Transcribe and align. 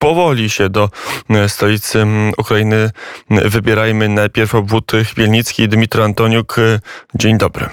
powoli 0.00 0.50
się 0.50 0.68
do 0.68 0.90
stolicy 1.48 2.06
Ukrainy 2.38 2.90
wybierajmy. 3.30 4.08
Najpierw 4.08 4.54
obwód 4.54 4.92
Chmielnicki. 5.14 5.68
Dmitry 5.68 6.02
Antoniuk, 6.02 6.56
dzień 7.14 7.38
dobry. 7.38 7.68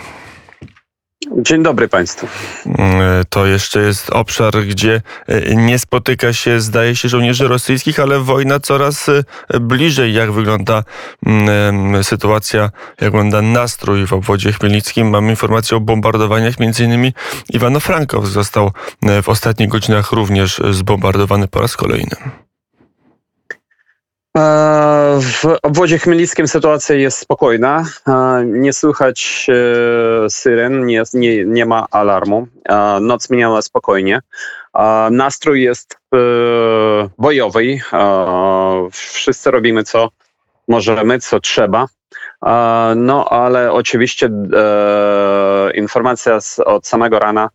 Dzień 1.42 1.64
dobry 1.64 1.88
Państwu. 1.88 2.28
Mm, 2.66 3.24
to 3.30 3.46
jeszcze 3.46 3.80
jest 3.82 4.10
obszar, 4.10 4.54
gdzie 4.54 5.02
e, 5.28 5.56
nie 5.56 5.80
spotyka 5.80 6.34
się, 6.34 6.62
zdaje 6.62 6.96
się, 6.96 7.10
żołnierzy 7.10 7.48
rosyjskich, 7.48 8.00
ale 8.00 8.20
wojna 8.20 8.60
coraz 8.60 9.10
e, 9.10 9.24
bliżej. 9.60 10.14
Jak 10.14 10.32
wygląda 10.32 10.84
mm, 11.26 12.04
sytuacja, 12.04 12.62
jak 13.02 13.12
wygląda 13.12 13.42
nastrój 13.42 14.08
w 14.08 14.14
obwodzie 14.14 14.52
chmielnickim? 14.52 15.10
Mamy 15.10 15.30
informację 15.30 15.78
o 15.78 15.80
bombardowaniach, 15.80 16.60
między 16.60 16.84
innymi 16.84 17.14
Iwano-Frankow 17.54 18.26
został 18.26 18.72
e, 19.04 19.22
w 19.22 19.30
ostatnich 19.30 19.70
godzinach 19.70 20.12
również 20.12 20.62
zbombardowany 20.72 21.48
po 21.48 21.62
raz 21.62 21.78
kolejny. 21.78 22.47
E, 24.38 25.20
w 25.22 25.46
obwodzie 25.62 26.00
chmielnickim 26.00 26.48
sytuacja 26.48 26.96
jest 26.96 27.18
spokojna. 27.18 27.86
E, 28.08 28.44
nie 28.46 28.74
słychać 28.74 29.48
e, 29.50 30.30
syren, 30.30 30.86
nie, 30.86 31.04
nie, 31.14 31.46
nie 31.46 31.66
ma 31.66 31.88
alarmu. 31.92 32.48
Noc 33.02 33.30
minęła 33.30 33.62
spokojnie. 33.62 34.20
Nastrój 35.12 35.64
jest 35.64 35.98
bojowy. 37.18 37.80
Wszyscy 38.92 39.52
robimy 39.52 39.84
co 39.84 40.10
możemy, 40.68 41.20
co 41.20 41.40
trzeba. 41.40 41.88
No 42.96 43.30
ale 43.30 43.72
oczywiście 43.72 44.30
informacja 45.74 46.40
od 46.66 46.88
samego 46.88 47.20
rana 47.20 47.50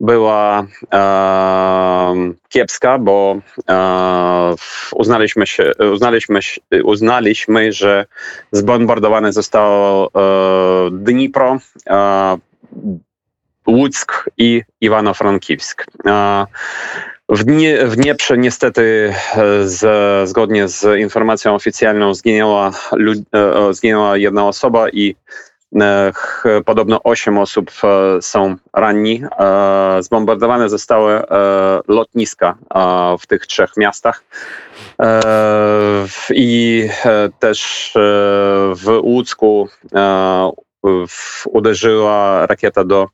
była 0.00 0.66
e, 0.92 2.14
kiepska, 2.48 2.98
bo 2.98 3.36
e, 3.68 4.54
uznaliśmy, 4.94 5.46
się, 5.46 5.72
uznaliśmy, 5.92 6.40
uznaliśmy, 6.84 7.72
że 7.72 8.06
zbombardowane 8.52 9.32
zostało 9.32 10.10
e, 10.14 10.90
Dnipro, 10.90 11.58
e, 11.86 12.38
Łódzk 13.66 14.30
i 14.38 14.62
Iwano-Frankiwsk. 14.80 15.84
E, 16.06 16.46
w, 17.28 17.44
Dnie, 17.44 17.86
w 17.86 17.96
Dnieprze 17.96 18.38
niestety 18.38 19.14
z, 19.64 20.28
zgodnie 20.28 20.68
z 20.68 20.98
informacją 20.98 21.54
oficjalną 21.54 22.14
zginęła, 22.14 22.70
e, 23.34 23.74
zginęła 23.74 24.16
jedna 24.16 24.48
osoba 24.48 24.88
i 24.88 25.16
Podobno 26.64 27.00
8 27.02 27.38
osób 27.38 27.70
e, 27.84 28.22
są 28.22 28.56
ranni. 28.72 29.22
E, 29.38 30.02
zbombardowane 30.02 30.68
zostały 30.68 31.12
e, 31.12 31.26
lotniska 31.88 32.58
w 33.20 33.26
tych 33.26 33.46
trzech 33.46 33.76
miastach. 33.76 34.24
I 36.30 36.88
też 37.38 37.92
w 38.74 38.98
Łódzku 39.02 39.68
uderzyła 41.46 42.46
rakieta 42.46 42.84
do, 42.84 43.08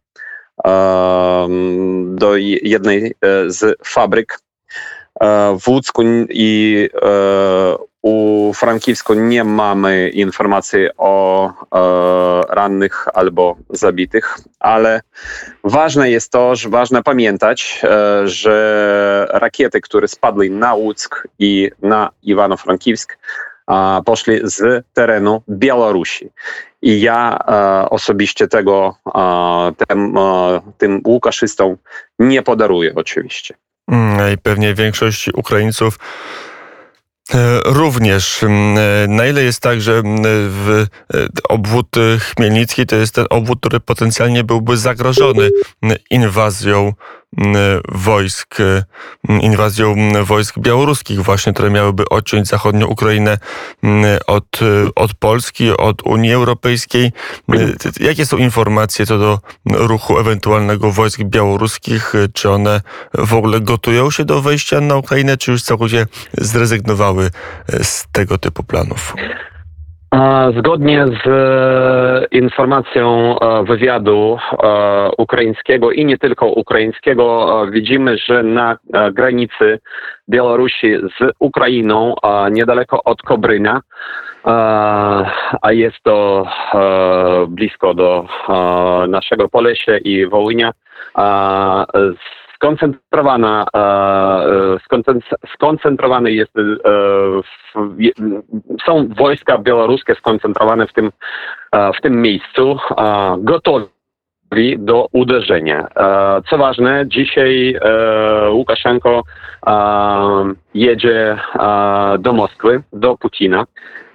do 2.05 2.37
jednej 2.63 3.15
z 3.47 3.79
fabryk. 3.85 4.39
W 5.61 5.69
Łódzku 5.69 6.03
i 6.29 6.89
u 8.03 8.53
Frankiwsku 8.55 9.15
nie 9.15 9.45
mamy 9.45 10.09
informacji 10.09 10.89
o 10.97 11.47
e, 11.49 12.55
rannych 12.55 13.07
albo 13.15 13.57
zabitych, 13.71 14.39
ale 14.61 15.01
ważne 15.65 16.11
jest 16.11 16.33
to, 16.33 16.57
że 16.57 16.69
ważne 16.69 17.03
pamiętać, 17.03 17.81
e, 17.85 18.29
że 18.29 19.27
rakiety, 19.31 19.81
które 19.81 20.09
spadły 20.09 20.51
na 20.51 20.75
Łuck 20.75 21.29
i 21.39 21.71
na 21.83 22.11
Iwano-Frankiwsk, 22.23 23.17
e, 23.71 24.01
poszli 24.05 24.41
z 24.43 24.87
terenu 24.95 25.43
Białorusi. 25.49 26.31
I 26.83 27.01
ja 27.01 27.39
e, 27.39 27.91
osobiście 27.91 28.49
tego 28.49 28.97
e, 29.15 29.87
tym, 29.87 30.17
e, 30.17 30.61
tym 30.79 31.01
Łukaszystom 31.07 31.77
nie 32.19 32.43
podaruję 32.43 32.93
oczywiście. 32.95 33.55
Mm, 33.89 34.35
I 34.35 34.39
pewnie 34.39 34.75
większość 34.75 35.29
Ukraińców 35.35 35.99
również, 37.65 38.43
mm, 38.43 38.79
e, 38.79 39.09
na 39.09 39.27
ile 39.27 39.43
jest 39.43 39.61
tak, 39.61 39.81
że 39.81 39.99
mm, 39.99 40.23
w 40.25 40.87
e, 41.15 41.27
obwód 41.49 41.97
Chmielnicki 42.19 42.87
to 42.87 42.97
jest 42.97 43.15
ten 43.15 43.27
obwód, 43.31 43.59
który 43.61 43.81
potencjalnie 43.81 44.45
byłby 44.45 44.77
zagrożony 44.77 45.51
mm, 45.83 45.99
inwazją 46.11 46.93
wojsk, 47.89 48.59
inwazją 49.41 49.95
wojsk 50.25 50.59
białoruskich 50.59 51.23
właśnie, 51.23 51.53
które 51.53 51.71
miałyby 51.71 52.09
odciąć 52.09 52.49
zachodnią 52.49 52.87
Ukrainę 52.87 53.39
od, 54.27 54.61
od 54.95 55.15
Polski, 55.15 55.71
od 55.71 56.03
Unii 56.03 56.33
Europejskiej. 56.33 57.13
Jakie 58.01 58.27
są 58.27 58.37
informacje 58.37 59.07
co 59.07 59.19
do 59.19 59.39
ruchu 59.71 60.19
ewentualnego 60.19 60.93
wojsk 60.93 61.21
białoruskich? 61.23 62.13
Czy 62.33 62.51
one 62.51 62.81
w 63.15 63.35
ogóle 63.35 63.61
gotują 63.61 64.11
się 64.11 64.25
do 64.25 64.43
wejścia 64.43 64.81
na 64.81 64.97
Ukrainę, 64.97 65.37
czy 65.37 65.51
już 65.51 65.63
całkowicie 65.63 66.07
zrezygnowały 66.33 67.31
z 67.83 68.07
tego 68.13 68.39
typu 68.39 68.63
planów? 68.63 69.15
Zgodnie 70.59 71.07
z 71.07 71.27
e, 71.27 72.27
informacją 72.31 73.39
e, 73.39 73.65
wywiadu 73.65 74.39
e, 74.39 75.11
ukraińskiego 75.19 75.91
i 75.93 76.05
nie 76.05 76.19
tylko 76.19 76.47
ukraińskiego, 76.47 77.67
widzimy, 77.71 78.19
że 78.19 78.43
na 78.43 78.77
granicy 79.13 79.79
Białorusi 80.29 80.97
z 80.97 81.33
Ukrainą, 81.39 82.15
niedaleko 82.51 83.05
od 83.05 83.23
Kobryna, 83.23 83.81
a 85.63 85.73
jest 85.73 85.97
to 86.03 86.47
blisko 87.49 87.95
do 87.95 88.27
naszego 89.09 89.49
Polesia 89.49 89.99
i 89.99 90.27
Wołynia, 90.27 90.73
skoncentrowana, 92.61 93.67
e, 93.75 93.79
e, 93.79 95.43
skoncentrowany 95.55 96.33
jest, 96.33 96.53
e, 96.59 96.63
są 98.87 99.09
wojska 99.09 99.59
białoruskie 99.59 100.15
skoncentrowane 100.15 100.87
w 100.87 100.93
tym, 100.93 101.11
w 101.99 102.01
tym 102.03 102.23
miejscu, 102.23 102.79
gotowi 103.39 104.79
do 104.79 105.07
uderzenia. 105.13 105.89
Co 106.51 106.59
ważne, 106.59 107.05
dzisiaj 107.07 107.77
Łukaszenko 108.51 109.23
jedzie 110.75 111.39
do 112.19 112.33
Moskwy, 112.33 112.83
do 112.93 113.17
Putina 113.17 113.65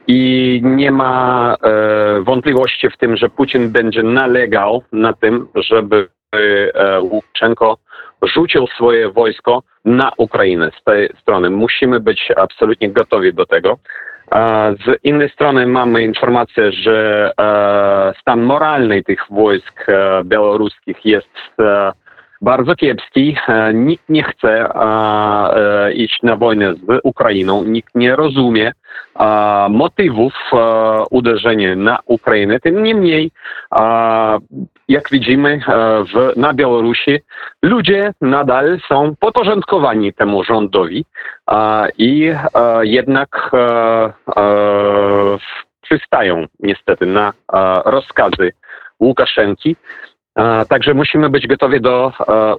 i 0.07 0.61
nie 0.63 0.91
ma 0.91 1.55
wątpliwości 2.21 2.89
w 2.89 2.97
tym, 2.97 3.17
że 3.17 3.29
Putin 3.29 3.71
będzie 3.71 4.03
nalegał 4.03 4.83
na 4.91 5.13
tym, 5.13 5.47
żeby 5.55 6.07
Łukaszenko 7.01 7.77
rzucił 8.21 8.67
swoje 8.67 9.11
wojsko 9.11 9.63
na 9.85 10.11
Ukrainę 10.17 10.71
z 10.81 10.83
tej 10.83 11.09
strony. 11.21 11.49
Musimy 11.49 11.99
być 11.99 12.31
absolutnie 12.37 12.89
gotowi 12.89 13.33
do 13.33 13.45
tego. 13.45 13.77
Z 14.85 15.03
innej 15.03 15.29
strony 15.29 15.67
mamy 15.67 16.03
informację, 16.03 16.71
że 16.71 17.31
e, 17.39 18.13
stan 18.21 18.41
moralny 18.41 19.03
tych 19.03 19.25
wojsk 19.29 19.89
e, 19.89 20.23
białoruskich 20.23 21.05
jest 21.05 21.59
e, 21.59 21.91
bardzo 22.41 22.75
kiepski. 22.75 23.37
Nikt 23.73 24.09
nie 24.09 24.23
chce 24.23 24.69
iść 25.93 26.23
na 26.23 26.35
wojnę 26.35 26.73
z 26.73 26.99
Ukrainą, 27.03 27.63
nikt 27.63 27.95
nie 27.95 28.15
rozumie 28.15 28.71
motywów 29.69 30.33
uderzenia 31.11 31.75
na 31.75 31.99
Ukrainę. 32.05 32.59
Tym 32.59 32.83
niemniej, 32.83 33.31
jak 34.87 35.09
widzimy 35.11 35.61
w, 36.13 36.37
na 36.37 36.53
Białorusi, 36.53 37.19
ludzie 37.61 38.13
nadal 38.21 38.79
są 38.87 39.15
podporządkowani 39.19 40.13
temu 40.13 40.43
rządowi 40.43 41.05
i 41.97 42.33
jednak 42.81 43.51
przystają 45.81 46.45
niestety 46.59 47.05
na 47.05 47.33
rozkazy 47.85 48.51
Łukaszenki. 48.99 49.75
Także 50.69 50.93
musimy 50.93 51.29
być 51.29 51.47
gotowi 51.47 51.81
do 51.81 52.11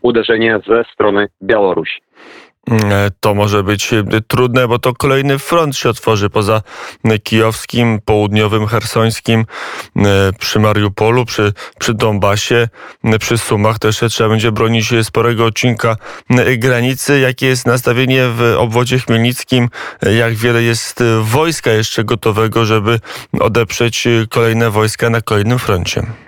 uderzenia 0.02 0.58
ze 0.58 0.84
strony 0.84 1.28
Białorusi. 1.42 2.00
E, 2.70 3.10
to 3.20 3.34
może 3.34 3.62
być 3.62 3.92
e, 3.92 4.04
trudne, 4.28 4.68
bo 4.68 4.78
to 4.78 4.94
kolejny 4.94 5.38
front 5.38 5.76
się 5.76 5.88
otworzy 5.88 6.30
poza 6.30 6.62
kijowskim, 7.22 8.00
południowym, 8.04 8.66
hersońskim, 8.66 9.46
e, 9.96 10.02
przy 10.38 10.58
Mariupolu, 10.58 11.24
przy, 11.24 11.52
przy 11.78 11.94
Donbasie, 11.94 12.68
przy 13.18 13.38
Sumach. 13.38 13.78
Też 13.78 14.00
trzeba 14.08 14.30
będzie 14.30 14.52
bronić 14.52 14.88
sporego 15.02 15.44
odcinka 15.44 15.96
granicy. 16.58 17.20
Jakie 17.20 17.46
jest 17.46 17.66
nastawienie 17.66 18.22
w 18.28 18.54
obwodzie 18.58 18.98
chmielnickim? 18.98 19.68
Jak 20.16 20.34
wiele 20.34 20.62
jest 20.62 21.02
wojska 21.22 21.70
jeszcze 21.70 22.04
gotowego, 22.04 22.64
żeby 22.64 23.00
odeprzeć 23.40 24.08
kolejne 24.30 24.70
wojska 24.70 25.10
na 25.10 25.20
kolejnym 25.20 25.58
froncie? 25.58 26.25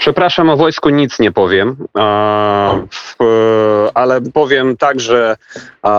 Przepraszam, 0.00 0.50
o 0.50 0.56
wojsku 0.56 0.88
nic 0.88 1.18
nie 1.18 1.32
powiem, 1.32 1.76
ale 3.94 4.20
powiem 4.32 4.76
tak, 4.76 5.00
że 5.00 5.36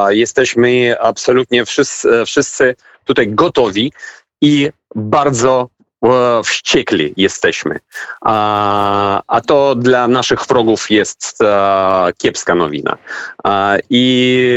jesteśmy 0.09 0.95
absolutnie 1.00 1.65
wszyscy, 1.65 2.25
wszyscy 2.25 2.75
tutaj 3.06 3.27
gotowi 3.27 3.94
i 4.42 4.69
bardzo 4.95 5.69
e, 6.03 6.42
wściekli 6.44 7.13
jesteśmy. 7.18 7.80
A, 8.21 9.21
a 9.27 9.42
to 9.42 9.75
dla 9.75 10.07
naszych 10.07 10.45
wrogów 10.45 10.92
jest 10.92 11.42
e, 11.42 12.12
kiepska 12.18 12.56
nowina. 12.56 12.97
I 13.89 14.47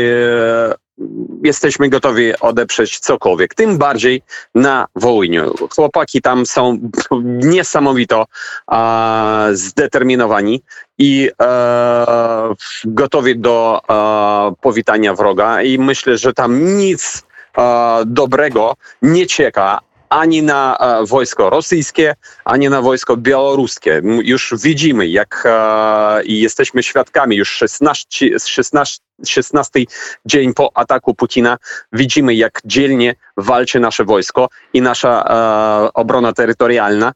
jesteśmy 1.44 1.88
gotowi 1.88 2.38
odeprzeć 2.40 2.98
cokolwiek, 2.98 3.54
tym 3.54 3.78
bardziej 3.78 4.22
na 4.54 4.86
Wołyniu. 4.94 5.54
Chłopaki 5.74 6.22
tam 6.22 6.46
są 6.46 6.78
niesamowito 7.24 8.26
a, 8.66 9.46
zdeterminowani 9.52 10.62
i 10.98 11.30
e, 11.42 12.54
gotowi 12.84 13.38
do 13.38 13.80
e, 13.88 14.54
powitania 14.60 15.14
wroga 15.14 15.62
i 15.62 15.78
myślę, 15.78 16.18
że 16.18 16.32
tam 16.32 16.76
nic 16.76 17.22
e, 17.58 18.02
dobrego 18.06 18.74
nie 19.02 19.26
czeka 19.26 19.80
ani 20.08 20.42
na 20.42 20.76
e, 20.80 21.06
wojsko 21.06 21.50
rosyjskie, 21.50 22.14
ani 22.44 22.68
na 22.68 22.82
wojsko 22.82 23.16
białoruskie. 23.16 24.02
Już 24.04 24.54
widzimy, 24.62 25.08
jak 25.08 25.42
e, 25.46 26.24
i 26.24 26.40
jesteśmy 26.40 26.82
świadkami, 26.82 27.36
już 27.36 27.48
16, 27.48 28.38
16, 28.38 28.98
16 29.26 29.80
dzień 30.26 30.54
po 30.54 30.70
ataku 30.74 31.14
Putina, 31.14 31.56
widzimy, 31.92 32.34
jak 32.34 32.60
dzielnie 32.64 33.14
walczy 33.36 33.80
nasze 33.80 34.04
wojsko 34.04 34.48
i 34.72 34.82
nasza 34.82 35.24
e, 35.24 35.92
obrona 35.92 36.32
terytorialna 36.32 37.12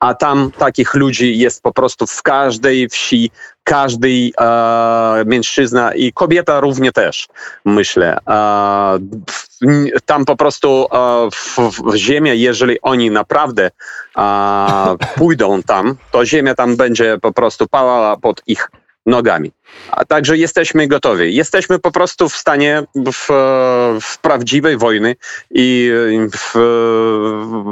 a 0.00 0.14
tam 0.14 0.50
takich 0.58 0.94
ludzi 0.94 1.38
jest 1.38 1.62
po 1.62 1.72
prostu 1.72 2.06
w 2.06 2.22
każdej 2.22 2.88
wsi, 2.88 3.30
każdy 3.64 4.30
e, 4.40 5.22
mężczyzna 5.26 5.94
i 5.94 6.12
kobieta 6.12 6.60
równie 6.60 6.92
też, 6.92 7.28
myślę. 7.64 8.18
E, 8.28 8.98
tam 10.06 10.24
po 10.24 10.36
prostu 10.36 10.86
e, 10.92 11.28
w, 11.30 11.58
w 11.58 11.96
ziemię, 11.96 12.36
jeżeli 12.36 12.80
oni 12.80 13.10
naprawdę 13.10 13.70
e, 14.18 14.96
pójdą 15.18 15.62
tam, 15.62 15.96
to 16.10 16.26
ziemia 16.26 16.54
tam 16.54 16.76
będzie 16.76 17.18
po 17.22 17.32
prostu 17.32 17.66
pałała 17.68 18.16
pod 18.16 18.42
ich 18.46 18.70
nogami. 19.06 19.52
A 19.90 20.04
także 20.04 20.36
jesteśmy 20.36 20.88
gotowi. 20.88 21.34
Jesteśmy 21.34 21.78
po 21.78 21.90
prostu 21.90 22.28
w 22.28 22.36
stanie 22.36 22.82
w, 22.94 23.26
w 24.00 24.18
prawdziwej 24.18 24.76
wojny 24.76 25.16
i 25.50 25.92
w, 26.32 26.54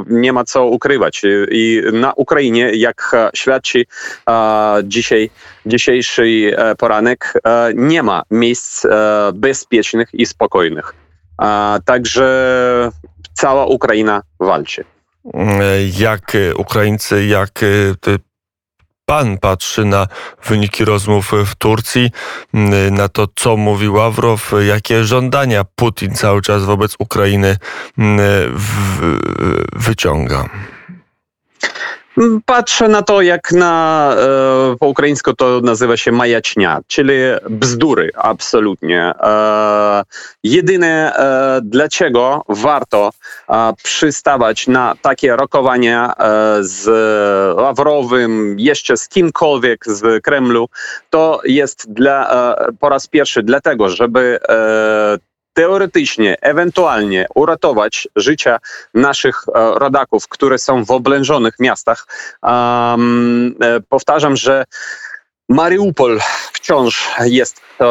nie 0.09 0.33
ma 0.33 0.43
co 0.43 0.65
ukrywać. 0.65 1.21
I 1.51 1.81
na 1.93 2.13
Ukrainie, 2.13 2.71
jak 2.73 3.11
świadczy 3.35 3.85
dzisiaj, 4.83 5.29
dzisiejszy 5.65 6.53
e, 6.57 6.75
poranek, 6.75 7.33
e, 7.43 7.71
nie 7.75 8.03
ma 8.03 8.23
miejsc 8.31 8.85
e, 8.85 8.89
bezpiecznych 9.33 10.09
i 10.13 10.25
spokojnych. 10.25 10.95
także 11.85 12.91
cała 13.33 13.65
Ukraina 13.65 14.21
walczy. 14.39 14.83
Jak 15.99 16.31
Ukraińcy, 16.57 17.25
jak 17.25 17.59
pan 19.05 19.37
patrzy 19.37 19.85
na 19.85 20.07
wyniki 20.45 20.85
rozmów 20.85 21.31
w 21.45 21.55
Turcji, 21.55 22.11
na 22.91 23.09
to, 23.09 23.27
co 23.35 23.57
mówi 23.57 23.89
Ławrow, 23.89 24.51
jakie 24.67 25.03
żądania 25.03 25.63
Putin 25.75 26.15
cały 26.15 26.41
czas 26.41 26.63
wobec 26.63 26.95
Ukrainy 26.99 27.57
wyciąga? 29.73 30.49
Patrzę 32.45 32.87
na 32.87 33.01
to, 33.01 33.21
jak 33.21 33.51
na 33.51 34.11
e, 34.73 34.75
po 34.79 34.87
ukraińsku 34.87 35.33
to 35.33 35.61
nazywa 35.63 35.97
się 35.97 36.11
majacznia, 36.11 36.79
czyli 36.87 37.13
bzdury, 37.49 38.11
absolutnie. 38.15 39.01
E, 39.01 40.03
jedyne, 40.43 41.15
e, 41.15 41.59
dlaczego 41.63 42.43
warto 42.49 43.11
e, 43.49 43.73
przystawać 43.83 44.67
na 44.67 44.95
takie 45.01 45.35
rokowania 45.35 46.13
e, 46.13 46.57
z 46.63 46.87
Ławrowym, 47.57 48.55
jeszcze 48.59 48.97
z 48.97 49.07
kimkolwiek 49.07 49.85
z 49.85 50.23
Kremlu, 50.23 50.69
to 51.09 51.41
jest 51.43 51.93
dla, 51.93 52.55
e, 52.55 52.71
po 52.79 52.89
raz 52.89 53.07
pierwszy 53.07 53.43
dlatego, 53.43 53.89
żeby 53.89 54.39
teoretycznie, 55.55 56.37
ewentualnie 56.41 57.27
uratować 57.35 58.07
życia 58.15 58.59
naszych 58.93 59.43
e, 59.47 59.51
rodaków, 59.79 60.27
które 60.27 60.57
są 60.57 60.85
w 60.85 60.91
oblężonych 60.91 61.59
miastach. 61.59 62.07
Um, 62.43 63.55
powtarzam, 63.89 64.35
że 64.35 64.65
Mariupol 65.49 66.19
wciąż 66.53 67.09
jest 67.25 67.61
e, 67.81 67.85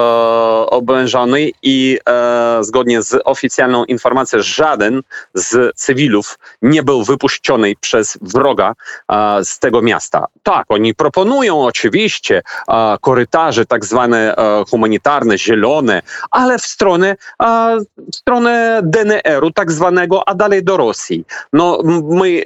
oblężony 0.67 1.51
i 1.63 1.99
e, 2.09 2.59
zgodnie 2.61 3.03
z 3.03 3.23
oficjalną 3.25 3.85
informacją 3.85 4.39
żaden 4.43 5.03
z 5.35 5.77
cywilów 5.77 6.39
nie 6.63 6.83
był 6.83 7.05
wypuszczony 7.05 7.73
przez 7.81 8.19
wroga 8.21 8.75
e, 9.13 9.45
z 9.45 9.59
tego 9.59 9.83
miasta. 9.83 10.27
Tak, 10.43 10.65
oni 10.69 10.95
proponują 10.95 11.65
oczywiście 11.65 12.43
e, 12.69 12.97
korytarze 13.01 13.67
tak 13.67 13.85
zwane 13.85 14.37
e, 14.37 14.65
humanitarne, 14.71 15.39
zielone, 15.39 16.03
ale 16.31 16.59
w 16.59 16.67
stronę, 16.67 17.17
e, 17.43 17.79
stronę 18.13 18.81
DNR-u 18.85 19.51
tak 19.51 19.73
zwanego, 19.73 20.29
a 20.29 20.35
dalej 20.35 20.65
do 20.65 20.77
Rosji. 20.77 21.25
No 21.53 21.79
my 22.11 22.45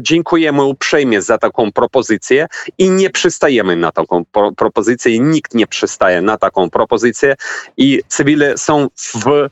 dziękujemy 0.00 0.64
uprzejmie 0.64 1.22
za 1.22 1.38
taką 1.38 1.72
propozycję 1.72 2.46
i 2.78 2.90
nie 2.90 3.10
przystajemy 3.10 3.76
na 3.76 3.92
taką 3.92 4.24
pro 4.32 4.52
propozycję 4.52 5.14
i 5.14 5.20
nikt 5.20 5.54
nie 5.54 5.66
przystaje 5.66 6.22
na 6.22 6.38
taką 6.38 6.70
propozycję 6.70 7.36
i 7.76 8.00
cywile 8.08 8.58
są 8.58 8.88
w 8.96 9.48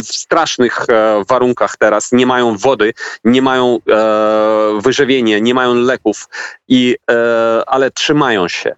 w 0.00 0.04
strasznych 0.04 0.86
e, 0.88 1.22
warunkach 1.28 1.76
teraz, 1.76 2.12
nie 2.12 2.26
mają 2.26 2.56
wody, 2.56 2.92
nie 3.24 3.42
mają 3.42 3.78
e, 3.90 4.80
wyżywienia, 4.82 5.38
nie 5.38 5.54
mają 5.54 5.74
leków, 5.74 6.28
i, 6.68 6.96
e, 7.10 7.62
ale 7.66 7.90
trzymają 7.90 8.48
się. 8.48 8.76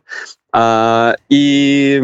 I 1.30 2.00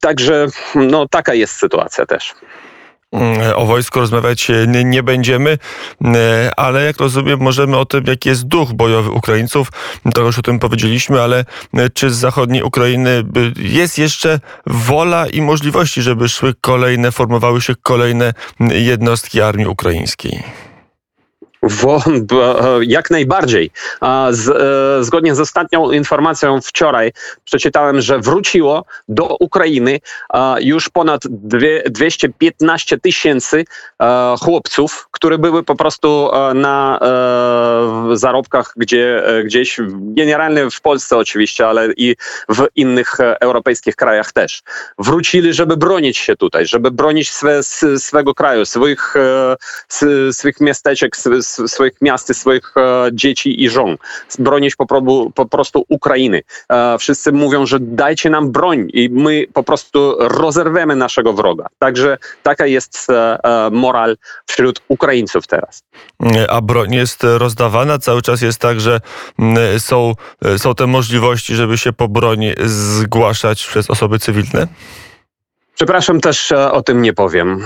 także 0.00 0.46
no, 0.74 1.08
taka 1.08 1.34
jest 1.34 1.54
sytuacja 1.54 2.06
też. 2.06 2.34
Mm, 3.12 3.52
o 3.56 3.66
wojsku 3.66 4.00
rozmawiać 4.00 4.48
nie 4.84 5.02
będziemy, 5.02 5.58
mm, 6.00 6.16
ale 6.56 6.84
jak 6.84 7.00
rozumiem, 7.00 7.40
możemy 7.40 7.76
o 7.76 7.84
tym, 7.84 8.04
jaki 8.06 8.28
jest 8.28 8.46
duch 8.46 8.72
bojowy 8.72 9.10
Ukraińców. 9.10 9.68
To 10.14 10.22
już 10.22 10.38
o 10.38 10.42
tym 10.42 10.58
powiedzieliśmy, 10.58 11.22
ale 11.22 11.44
mm, 11.74 11.88
czy 11.94 12.10
z 12.10 12.16
zachodniej 12.16 12.62
Ukrainy 12.62 13.24
jest 13.56 13.98
jeszcze 13.98 14.40
wola 14.66 15.26
i 15.26 15.42
możliwości, 15.42 16.02
żeby 16.02 16.28
szły 16.28 16.54
kolejne, 16.60 17.12
formowały 17.12 17.60
się 17.60 17.74
kolejne 17.82 18.34
jednostki 18.60 19.40
armii 19.40 19.66
ukraińskiej? 19.66 20.42
Jak 22.80 23.10
najbardziej. 23.10 23.70
Z, 24.30 24.48
e, 24.48 25.04
zgodnie 25.04 25.34
z 25.34 25.40
ostatnią 25.40 25.90
informacją 25.90 26.60
wczoraj 26.60 27.12
przeczytałem, 27.44 28.00
że 28.00 28.18
wróciło 28.18 28.84
do 29.08 29.36
Ukrainy 29.40 30.00
już 30.60 30.88
ponad 30.88 31.22
215 31.26 32.98
tysięcy 32.98 33.64
e, 34.02 34.34
chłopców, 34.40 35.08
które 35.10 35.38
były 35.38 35.62
po 35.62 35.76
prostu 35.76 36.30
e, 36.32 36.54
na 36.54 37.00
zarobkach 38.12 38.72
gdzie, 38.76 39.22
gdzieś, 39.44 39.80
generalnie 39.90 40.70
w 40.70 40.80
Polsce 40.80 41.16
oczywiście, 41.16 41.68
ale 41.68 41.88
i 41.96 42.16
w 42.48 42.66
innych 42.76 43.16
europejskich 43.20 43.96
krajach 43.96 44.32
też. 44.32 44.62
Wrócili, 44.98 45.54
żeby 45.54 45.76
bronić 45.76 46.18
się 46.18 46.36
tutaj, 46.36 46.66
żeby 46.66 46.90
bronić 46.90 47.30
swe, 47.30 47.62
swego 47.98 48.34
kraju, 48.34 48.66
swoich, 48.66 49.14
swych 50.32 50.60
miasteczek, 50.60 51.16
swoich 51.66 51.92
miast, 52.00 52.36
swoich 52.36 52.74
e, 52.76 53.08
dzieci 53.12 53.62
i 53.62 53.68
żon, 53.68 53.96
bronić 54.38 54.76
po, 54.76 54.86
probu, 54.86 55.30
po 55.30 55.46
prostu 55.46 55.84
Ukrainy. 55.88 56.42
E, 56.72 56.98
wszyscy 56.98 57.32
mówią, 57.32 57.66
że 57.66 57.78
dajcie 57.80 58.30
nam 58.30 58.52
broń 58.52 58.88
i 58.92 59.08
my 59.10 59.44
po 59.52 59.62
prostu 59.62 60.16
rozerwiemy 60.18 60.96
naszego 60.96 61.32
wroga. 61.32 61.66
Także 61.78 62.18
taka 62.42 62.66
jest 62.66 63.06
e, 63.10 63.38
moral 63.72 64.16
wśród 64.46 64.82
Ukraińców 64.88 65.46
teraz. 65.46 65.82
A 66.48 66.60
broń 66.60 66.94
jest 66.94 67.22
rozdawana? 67.22 67.98
Cały 67.98 68.22
czas 68.22 68.42
jest 68.42 68.60
tak, 68.60 68.80
że 68.80 69.00
są, 69.78 70.14
są 70.56 70.74
te 70.74 70.86
możliwości, 70.86 71.54
żeby 71.54 71.78
się 71.78 71.92
po 71.92 72.08
broń 72.08 72.44
zgłaszać 72.64 73.66
przez 73.66 73.90
osoby 73.90 74.18
cywilne? 74.18 74.68
Przepraszam, 75.78 76.20
też 76.20 76.52
e, 76.52 76.72
o 76.72 76.82
tym 76.82 77.02
nie 77.02 77.12
powiem. 77.12 77.64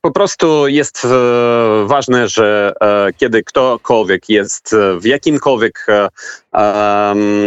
Po 0.00 0.10
prostu 0.10 0.68
jest 0.68 1.04
e, 1.04 1.08
ważne, 1.86 2.28
że 2.28 2.72
e, 2.80 3.12
kiedy 3.12 3.44
ktokolwiek 3.44 4.28
jest 4.28 4.76
w 5.00 5.04
jakimkolwiek 5.04 5.86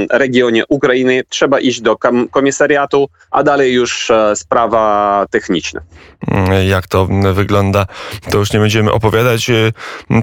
regionie 0.10 0.64
Ukrainy, 0.70 1.24
trzeba 1.30 1.60
iść 1.60 1.82
do 1.82 1.98
komisariatu, 2.32 3.10
a 3.32 3.44
dalej 3.44 3.74
już 3.74 4.12
sprawa 4.36 5.26
techniczna. 5.32 5.82
Mm, 6.28 6.68
jak 6.68 6.88
to 6.88 7.08
wygląda, 7.34 7.86
to 8.30 8.38
już 8.38 8.54
nie 8.54 8.60
będziemy 8.60 8.92
opowiadać. 8.92 9.52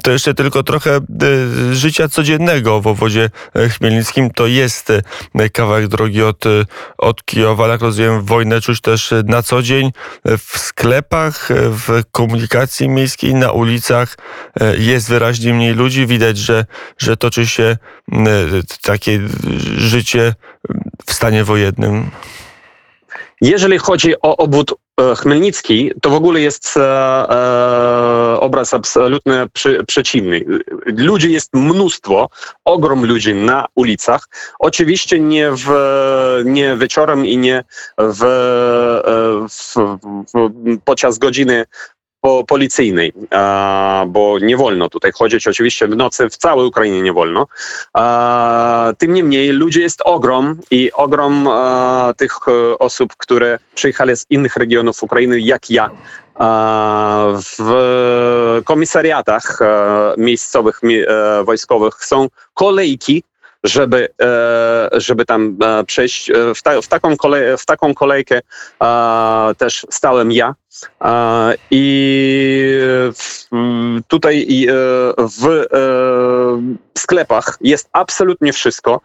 To 0.03 0.11
jeszcze 0.11 0.35
tylko 0.35 0.63
trochę 0.63 1.01
życia 1.73 2.09
codziennego 2.09 2.81
w 2.81 2.87
obwodzie 2.87 3.31
chmielnickim. 3.79 4.31
To 4.31 4.47
jest 4.47 4.93
kawałek 5.53 5.89
drogi 5.89 6.23
od, 6.23 6.45
od 6.99 7.25
Kijowa. 7.25 7.69
Jak 7.69 7.81
rozumiem, 7.81 8.23
wojnę 8.23 8.61
czuć 8.61 8.78
też 8.81 9.15
na 9.25 9.43
co 9.43 9.63
dzień 9.63 9.91
w 10.25 10.59
sklepach, 10.59 11.49
w 11.71 12.03
komunikacji 12.13 12.89
miejskiej, 12.89 13.35
na 13.35 13.53
ulicach 13.53 14.17
jest 14.79 15.09
wyraźnie 15.09 15.55
mniej 15.55 15.75
ludzi. 15.75 16.07
Widać, 16.07 16.39
że, 16.39 16.67
że 16.99 17.17
toczy 17.17 17.47
się 17.47 17.77
takie 18.83 19.21
życie 19.77 20.35
w 21.07 21.13
stanie 21.13 21.45
wojennym. 21.45 22.11
Jeżeli 23.41 23.79
chodzi 23.79 24.15
o 24.23 24.37
obwód 24.37 24.75
e, 24.99 25.17
Chmielnicki, 25.17 25.93
to 26.03 26.11
w 26.11 26.15
ogóle 26.15 26.41
jest 26.41 26.77
e, 26.77 26.81
e, 26.81 28.41
obraz 28.41 28.75
absolutnie 28.75 29.47
przy, 29.53 29.85
przeciwny. 29.85 30.45
Ludzi 30.87 31.33
jest 31.33 31.55
mnóstwo, 31.55 32.29
ogrom 32.65 33.05
ludzi 33.05 33.35
na 33.35 33.67
ulicach. 33.75 34.29
Oczywiście 34.59 35.21
nie, 35.21 35.51
w, 35.51 35.69
nie 36.45 36.77
wieczorem 36.77 37.27
i 37.27 37.37
nie 37.37 37.65
w, 37.99 38.23
e, 38.25 39.49
w, 39.49 39.99
w, 40.35 40.51
podczas 40.85 41.19
godziny 41.19 41.65
po, 42.21 42.45
policyjnej, 42.45 43.13
bo 44.07 44.39
nie 44.39 44.57
wolno 44.57 44.89
tutaj 44.89 45.13
chodzić 45.13 45.49
oczywiście 45.49 45.89
w 45.89 45.97
nocy, 45.97 46.29
w 46.29 46.37
całej 46.37 46.67
Ukrainie 46.67 47.03
nie 47.03 47.13
wolno. 47.13 47.47
Tym 48.99 49.13
niemniej 49.13 49.49
ludzie 49.49 49.81
jest 49.81 50.03
ogrom 50.05 50.61
i 50.71 50.93
ogrom 50.93 51.49
tych 52.17 52.33
e, 52.49 52.79
osób, 52.79 53.17
które 53.17 53.59
przyjechały 53.75 54.17
z 54.17 54.27
innych 54.31 54.57
regionów 54.57 55.03
Ukrainy, 55.03 55.41
jak 55.41 55.71
ja, 55.71 55.91
w 57.59 58.61
komisariatach 58.65 59.63
e, 59.63 60.15
miejscowych 60.19 60.81
e, 60.85 61.45
wojskowych 61.45 61.95
są 61.95 62.29
kolejki 62.55 63.23
żeby, 63.65 64.09
żeby 64.93 65.25
tam 65.25 65.59
przejść. 65.87 66.31
W, 66.55 66.63
ta, 66.63 66.83
w, 66.83 66.89
taką, 66.89 67.17
kolej, 67.17 67.59
w 67.59 67.67
taką 67.67 67.95
kolejkę 67.95 68.41
też 69.59 69.87
stałem 69.91 70.33
ja. 70.33 70.55
I 71.71 72.79
tutaj 74.09 74.67
e, 74.69 74.73
w 75.19 75.47
e, 75.47 75.69
sklepach 76.99 77.59
jest 77.61 77.89
absolutnie 77.93 78.53
wszystko. 78.53 79.01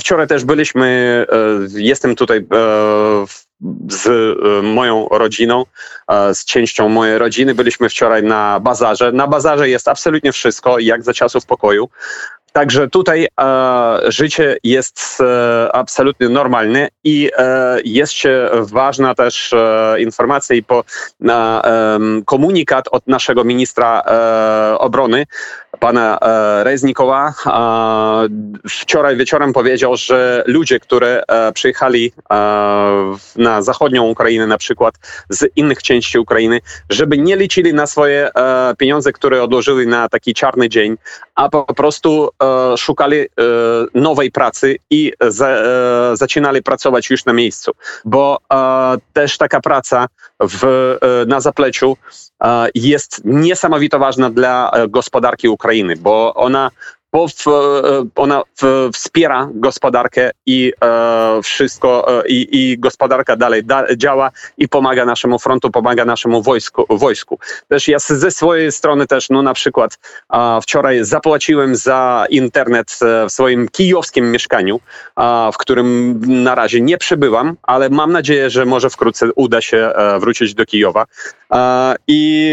Wczoraj 0.00 0.26
też 0.26 0.44
byliśmy, 0.44 1.26
e, 1.32 1.36
jestem 1.74 2.16
tutaj 2.16 2.46
z 3.90 4.08
moją 4.62 5.08
rodziną, 5.10 5.64
z 6.32 6.44
częścią 6.44 6.88
mojej 6.88 7.18
rodziny. 7.18 7.54
Byliśmy 7.54 7.88
wczoraj 7.88 8.22
na 8.22 8.60
bazarze. 8.60 9.12
Na 9.12 9.26
bazarze 9.26 9.68
jest 9.68 9.88
absolutnie 9.88 10.32
wszystko, 10.32 10.78
jak 10.78 11.02
za 11.02 11.14
czasów 11.14 11.46
pokoju. 11.46 11.88
Także 12.52 12.88
tutaj 12.88 13.26
e, 13.40 13.98
życie 14.08 14.56
jest 14.64 15.18
e, 15.20 15.72
absolutnie 15.72 16.28
normalne 16.28 16.88
i 17.04 17.30
e, 17.36 17.78
jeszcze 17.84 18.50
ważna 18.54 19.14
też 19.14 19.52
e, 19.52 19.96
informacja 20.00 20.56
i 20.56 20.62
po, 20.62 20.84
komunikat 22.24 22.88
od 22.90 23.06
naszego 23.06 23.44
ministra 23.44 24.02
e, 24.06 24.78
obrony, 24.78 25.26
pana 25.80 26.18
e, 26.18 26.64
Reznikowa. 26.64 27.34
Wczoraj 28.68 29.16
wieczorem 29.16 29.52
powiedział, 29.52 29.96
że 29.96 30.44
ludzie, 30.46 30.80
które 30.80 31.22
przyjechali 31.54 32.12
na 33.36 33.62
zachodnią 33.62 34.04
Ukrainę 34.04 34.46
na 34.46 34.58
przykład 34.58 34.94
z 35.28 35.52
innych 35.56 35.82
części 35.82 36.18
Ukrainy, 36.18 36.60
żeby 36.90 37.18
nie 37.18 37.36
liczyli 37.36 37.74
na 37.74 37.86
swoje 37.86 38.30
pieniądze, 38.78 39.12
które 39.12 39.42
odłożyli 39.42 39.86
na 39.86 40.08
taki 40.08 40.34
czarny 40.34 40.68
dzień, 40.68 40.96
a 41.34 41.48
po 41.48 41.74
prostu 41.74 42.30
E, 42.42 42.76
szukali 42.76 43.16
e, 43.16 43.26
nowej 43.94 44.30
pracy 44.30 44.76
i 44.90 45.12
za, 45.20 45.48
e, 45.48 46.16
zaczynali 46.16 46.62
pracować 46.62 47.10
już 47.10 47.24
na 47.24 47.32
miejscu, 47.32 47.72
bo 48.04 48.38
też 49.12 49.38
taka 49.38 49.60
praca 49.60 50.06
w, 50.40 50.96
na 51.26 51.40
zapleczu 51.40 51.96
jest 52.74 53.20
niesamowito 53.24 53.98
ważna 53.98 54.30
dla 54.30 54.72
gospodarki 54.88 55.48
Ukrainy, 55.48 55.96
bo 55.96 56.34
ona 56.34 56.70
bo 57.12 57.28
w, 57.28 57.46
e, 57.46 57.50
ona 58.16 58.42
w, 58.62 58.90
wspiera 58.94 59.48
gospodarkę 59.54 60.30
i 60.46 60.72
e, 60.84 61.40
wszystko, 61.42 62.20
e, 62.24 62.28
i, 62.28 62.70
i, 62.70 62.78
gospodarka 62.78 63.36
dalej 63.36 63.64
da, 63.64 63.96
działa 63.96 64.30
i 64.58 64.68
pomaga 64.68 65.04
naszemu 65.04 65.38
frontu, 65.38 65.70
pomaga 65.70 66.04
naszemu 66.04 66.42
wojsku. 66.42 66.86
wojsku. 66.90 67.38
Też 67.68 67.88
ja 67.88 67.98
ze 67.98 68.30
swojej 68.30 68.72
strony 68.72 69.06
też, 69.06 69.30
no 69.30 69.42
na 69.42 69.54
przykład 69.54 69.98
wczoraj 70.62 71.04
zapłaciłem 71.04 71.76
za 71.76 72.26
internet 72.30 72.98
e, 73.02 73.26
w 73.26 73.32
swoim 73.32 73.68
kijowskim 73.68 74.32
mieszkaniu, 74.32 74.80
w 75.52 75.58
którym 75.58 76.20
na 76.42 76.54
razie 76.54 76.80
nie 76.80 76.98
przybywam, 76.98 77.56
ale 77.62 77.88
mam 77.90 78.12
nadzieję, 78.12 78.50
że 78.50 78.66
może 78.66 78.90
wkrótce 78.90 79.32
uda 79.34 79.60
się 79.60 79.92
wrócić 80.18 80.54
do 80.54 80.66
Kijowa. 80.66 81.06
I 82.06 82.50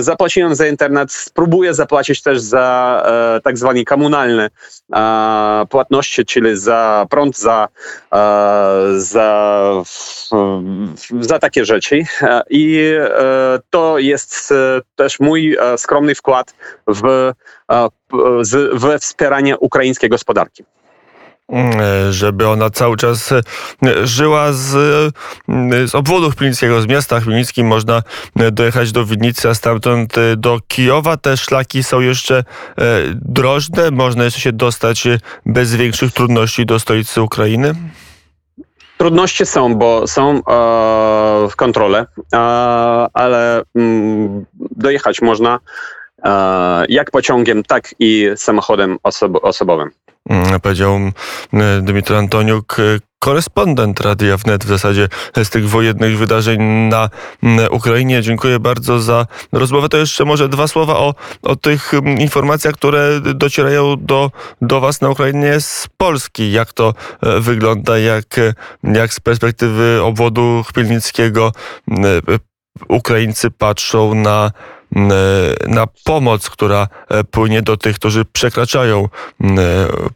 zapłaciłem 0.00 0.54
za 0.54 0.66
internet, 0.66 1.12
spróbuję 1.12 1.74
zapłacić 1.74 2.22
też 2.22 2.40
za 2.40 3.02
tak 3.44 3.58
zwani 3.58 3.84
komunalne 3.88 4.50
płatności, 5.68 6.24
czyli 6.24 6.56
za 6.56 7.06
prąd, 7.10 7.38
za, 7.38 7.68
za, 8.96 9.82
za 11.20 11.38
takie 11.38 11.64
rzeczy. 11.64 12.02
I 12.50 12.80
e, 13.00 13.58
to 13.70 13.98
jest 13.98 14.52
e, 14.52 14.80
też 14.96 15.20
mój 15.20 15.56
e, 15.60 15.78
skromny 15.78 16.14
wkład 16.14 16.54
w, 16.86 17.32
w 18.72 18.98
wspieranie 19.00 19.58
ukraińskiej 19.58 20.10
gospodarki. 20.10 20.64
Mm, 21.48 22.12
żeby 22.12 22.48
ona 22.48 22.70
cały 22.70 22.96
czas 22.96 23.32
e, 23.32 23.42
żyła 24.06 24.52
z, 24.52 24.74
e, 25.48 25.88
z 25.88 25.94
obwodu 25.94 26.30
chmielnickiego, 26.30 26.80
z 26.80 26.86
miasta 26.86 27.20
chmielnickim. 27.20 27.66
Można 27.66 28.02
e, 28.36 28.50
dojechać 28.50 28.92
do 28.92 29.04
Winnicy, 29.04 29.48
a 29.48 29.54
stamtąd 29.54 30.14
do 30.36 30.60
Kijowa. 30.68 31.16
Te 31.16 31.36
szlaki 31.36 31.82
są 31.82 32.00
jeszcze 32.00 32.44
drożne. 33.14 33.90
Można 33.90 34.24
jeszcze 34.24 34.40
się 34.40 34.52
dostać 34.52 35.08
bez 35.46 35.74
większych 35.74 36.12
trudności 36.12 36.66
do 36.66 36.80
stolicy 36.80 37.22
Ukrainy? 37.22 37.74
Trudności 38.98 39.46
są, 39.46 39.74
bo 39.74 40.06
są 40.06 40.40
e, 40.48 41.48
kontrole, 41.56 42.06
e, 42.34 42.38
ale 43.12 43.62
mm, 43.74 44.44
dojechać 44.76 45.22
można 45.22 45.58
e, 46.24 46.84
jak 46.88 47.10
pociągiem, 47.10 47.62
tak 47.62 47.94
i 47.98 48.30
samochodem 48.36 48.98
osob 49.02 49.44
osobowym. 49.44 49.90
Mm, 50.28 50.60
powiedział 50.60 50.96
mm, 51.52 51.84
Dmytro 51.84 52.18
Antoniuk, 52.18 52.76
korespondent 53.18 54.00
Radia 54.00 54.36
Wnet 54.36 54.64
w 54.64 54.68
zasadzie 54.68 55.08
z 55.44 55.50
tych 55.50 55.68
wojennych 55.68 56.18
wydarzeń 56.18 56.62
na 56.62 57.10
mm, 57.42 57.72
Ukrainie. 57.72 58.22
Dziękuję 58.22 58.58
bardzo 58.58 59.00
za 59.00 59.26
rozmowę. 59.52 59.88
To 59.88 59.96
jeszcze 59.96 60.24
może 60.24 60.48
dwa 60.48 60.68
słowa 60.68 60.96
o, 60.96 61.14
o 61.42 61.56
tych 61.56 61.92
informacjach, 62.18 62.74
które 62.74 63.20
docierają 63.20 63.96
do, 63.98 64.30
do 64.62 64.80
Was 64.80 65.00
na 65.00 65.10
Ukrainie 65.10 65.60
z 65.60 65.88
Polski. 65.96 66.52
Jak 66.52 66.72
to 66.72 66.94
e, 67.22 67.40
wygląda, 67.40 67.98
jak, 67.98 68.40
jak 68.82 69.14
z 69.14 69.20
perspektywy 69.20 70.02
obwodu 70.02 70.64
chmielnickiego 70.72 71.52
Ukraińcy 72.88 73.50
patrzą 73.50 74.14
na 74.14 74.50
na 75.66 75.86
pomoc, 76.04 76.50
która 76.50 76.88
e, 77.08 77.24
płynie 77.24 77.62
do 77.62 77.76
tych, 77.76 77.96
którzy 77.96 78.24
przekraczają 78.24 79.08
e, 79.40 79.46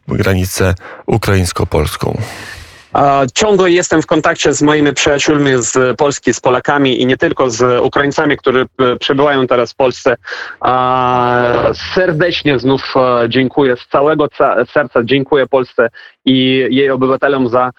granicę 0.07 0.75
ukraińsko-polską. 1.05 2.17
Ciągle 3.33 3.71
jestem 3.71 4.01
w 4.01 4.05
kontakcie 4.05 4.53
z 4.53 4.61
moimi 4.61 4.93
przyjaciółmi 4.93 5.51
z 5.57 5.97
Polski, 5.97 6.33
z 6.33 6.39
Polakami 6.39 7.01
i 7.01 7.05
nie 7.05 7.17
tylko 7.17 7.49
z 7.49 7.81
Ukraińcami, 7.81 8.37
którzy 8.37 8.65
e, 8.79 8.95
przebywają 8.95 9.47
teraz 9.47 9.71
w 9.71 9.75
Polsce. 9.75 10.15
Serdecznie 11.95 12.59
znów 12.59 12.93
dziękuję, 13.29 13.77
z 13.77 13.87
całego 13.87 14.27
serca 14.73 15.03
dziękuję 15.03 15.47
Polsce 15.47 15.89
i 16.25 16.67
jej 16.69 16.89
obywatelom 16.89 17.49
za 17.49 17.67
e, 17.67 17.71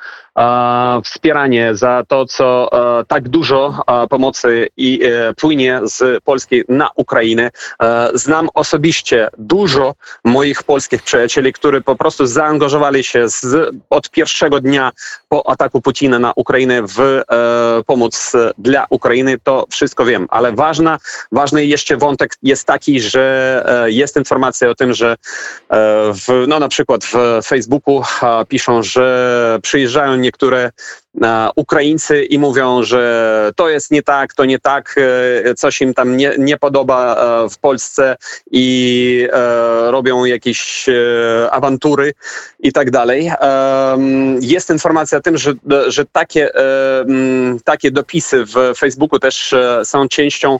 wspieranie, 1.04 1.74
za 1.74 2.04
to, 2.08 2.26
co 2.26 2.70
e, 3.00 3.04
tak 3.04 3.28
dużo 3.28 3.84
e, 3.86 4.06
pomocy 4.06 4.68
i 4.76 5.00
e, 5.04 5.34
płynie 5.34 5.80
z 5.82 6.24
Polski 6.24 6.62
na 6.68 6.90
Ukrainę. 6.96 7.50
E, 7.82 8.10
znam 8.14 8.48
osobiście 8.54 9.28
dużo 9.38 9.94
moich 10.24 10.62
polskich 10.62 11.02
przyjacieli, 11.02 11.52
którzy 11.52 11.80
po 11.80 11.96
prostu 11.96 12.26
zaangażowali 12.26 13.04
się 13.04 13.28
z, 13.28 13.74
od 13.90 14.10
pierwszego 14.10 14.60
dnia 14.60 14.92
po 15.28 15.50
ataku 15.50 15.80
Putina 15.80 16.18
na 16.18 16.32
Ukrainę 16.36 16.82
w 16.82 17.00
e, 17.00 17.24
pomoc 17.86 18.32
dla 18.58 18.86
Ukrainy. 18.90 19.38
To 19.44 19.66
wszystko 19.70 20.04
wiem, 20.04 20.26
ale 20.30 20.52
ważna, 20.52 20.98
ważny 21.32 21.66
jeszcze 21.66 21.96
wątek 21.96 22.36
jest 22.42 22.66
taki, 22.66 23.00
że 23.00 23.64
e, 23.66 23.90
jest 23.90 24.16
informacja 24.16 24.68
o 24.68 24.74
tym, 24.74 24.94
że 24.94 25.12
e, 25.12 25.16
w, 26.12 26.44
no 26.48 26.58
na 26.58 26.68
przykład 26.68 27.04
w 27.04 27.14
Facebooku 27.44 28.02
e, 28.22 28.44
piszą, 28.44 28.82
że 28.82 29.58
przyjeżdżają 29.62 30.23
niektóre 30.24 30.72
Ukraińcy 31.56 32.24
i 32.24 32.38
mówią, 32.38 32.82
że 32.82 33.52
to 33.56 33.68
jest 33.68 33.90
nie 33.90 34.02
tak, 34.02 34.34
to 34.34 34.44
nie 34.44 34.58
tak, 34.58 34.94
e, 35.44 35.54
coś 35.54 35.80
im 35.80 35.94
tam 35.94 36.16
nie, 36.16 36.34
nie 36.38 36.56
podoba 36.56 37.16
e, 37.16 37.48
w 37.48 37.58
Polsce 37.58 38.16
i 38.50 39.28
e, 39.32 39.90
robią 39.90 40.24
jakieś 40.24 40.86
awantury 41.50 42.14
i 42.60 42.72
tak 42.72 42.90
dalej. 42.90 43.30
Jest 44.40 44.70
informacja 44.70 45.18
o 45.18 45.20
tym, 45.20 45.38
że, 45.38 45.52
że 45.86 46.04
takie, 46.04 46.50
takie 47.64 47.90
dopisy 47.90 48.44
w 48.44 48.78
Facebooku 48.78 49.18
też 49.18 49.54
są 49.84 50.08
częścią 50.08 50.58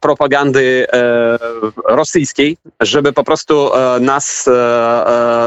propagandy 0.00 0.86
rosyjskiej, 1.84 2.56
żeby 2.80 3.12
po 3.12 3.24
prostu 3.24 3.70
nas 4.00 4.48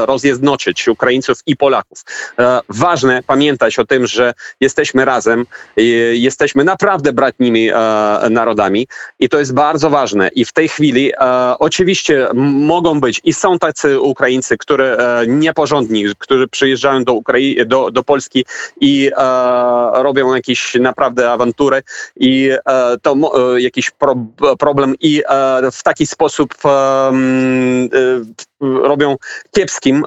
rozjednoczyć, 0.06 0.88
Ukraińców 0.88 1.38
i 1.46 1.56
Polaków. 1.56 2.04
Ważne 2.68 3.22
pamiętać 3.26 3.78
o 3.78 3.84
tym, 3.84 4.06
że 4.06 4.13
jesteśmy 4.60 5.04
razem, 5.04 5.46
jesteśmy 6.12 6.64
naprawdę 6.64 7.12
bratnimi 7.12 7.68
e, 7.68 7.74
narodami 8.30 8.86
i 9.20 9.28
to 9.28 9.38
jest 9.38 9.54
bardzo 9.54 9.90
ważne. 9.90 10.28
I 10.28 10.44
w 10.44 10.52
tej 10.52 10.68
chwili 10.68 11.12
e, 11.12 11.18
oczywiście 11.58 12.28
mogą 12.34 13.00
być 13.00 13.20
i 13.24 13.32
są 13.32 13.58
tacy 13.58 14.00
Ukraińcy, 14.00 14.58
które 14.58 14.96
e, 14.96 15.26
nieporządni, 15.26 16.04
którzy 16.18 16.48
przyjeżdżają 16.48 17.04
do, 17.04 17.12
Ukrai- 17.12 17.64
do, 17.64 17.90
do 17.90 18.02
Polski 18.02 18.44
i 18.80 19.10
robią 19.92 20.34
jakieś 20.34 20.74
naprawdę 20.74 21.30
awantury 21.30 21.82
i 22.16 22.50
to 23.02 23.16
jakiś 23.56 23.90
pro, 23.90 24.16
problem 24.58 24.94
i 25.00 25.22
w 25.72 25.82
taki 25.82 26.06
sposób 26.06 26.54
robią 28.60 29.16
kiepskim 29.50 30.04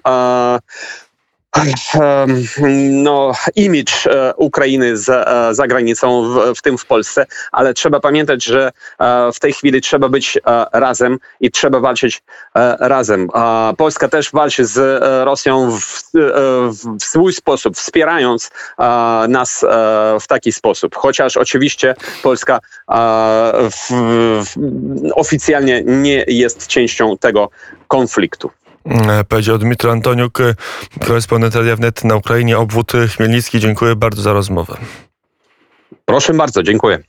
no, 2.90 3.32
image 3.56 3.94
e, 4.06 4.34
Ukrainy 4.36 4.98
za, 4.98 5.24
e, 5.24 5.56
za 5.56 5.68
granicą, 5.68 6.34
w, 6.34 6.58
w 6.58 6.62
tym 6.62 6.78
w 6.78 6.86
Polsce, 6.86 7.26
ale 7.52 7.74
trzeba 7.74 8.00
pamiętać, 8.00 8.44
że 8.44 8.72
e, 9.00 9.32
w 9.34 9.40
tej 9.40 9.54
chwili 9.54 9.82
trzeba 9.82 10.10
być 10.10 10.40
razem 10.74 11.20
i 11.40 11.52
trzeba 11.52 11.80
walczyć 11.80 12.24
razem. 12.80 13.30
Polska 13.78 14.08
też 14.08 14.32
walczy 14.32 14.66
z 14.66 15.04
Rosją 15.26 15.72
w, 15.72 16.04
w 17.00 17.04
swój 17.04 17.34
sposób, 17.34 17.78
wspierając 17.78 18.52
nas 19.28 19.66
w 20.22 20.28
taki 20.28 20.52
sposób. 20.52 20.96
Chociaż 20.96 21.38
oczywiście 21.38 21.96
Polska 22.24 22.60
w, 23.72 23.90
oficjalnie 25.14 25.84
nie 25.86 26.26
jest 26.28 26.68
częścią 26.68 27.18
tego 27.18 27.50
konfliktu. 27.88 28.52
E, 28.92 29.24
Powiedział 29.24 29.58
Dmitry 29.58 29.92
Antoniuk, 29.92 30.42
e, 30.42 30.56
korespondent 31.08 31.56
Radia 31.56 31.76
Wnet 31.76 32.04
na 32.04 32.16
Ukrainie, 32.16 32.58
obwód 32.58 32.92
Chmielnicki. 33.16 33.60
Dziękuję 33.60 33.96
bardzo 33.96 34.22
za 34.22 34.34
rozmowę. 34.34 34.78
Proszę 36.06 36.34
bardzo, 36.34 36.64
dziękuję. 36.64 37.00